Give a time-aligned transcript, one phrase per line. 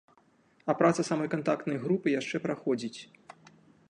[0.71, 2.99] А праца самой кантактнай групы яшчэ праходзіць.